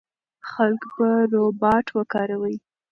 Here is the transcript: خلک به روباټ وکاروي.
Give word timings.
خلک 0.49 0.81
به 0.97 1.09
روباټ 1.33 1.85
وکاروي. 1.97 2.55